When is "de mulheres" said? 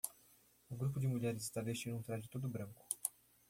0.99-1.43